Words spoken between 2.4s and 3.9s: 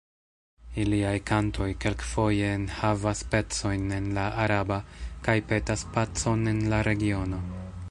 enhavas pecojn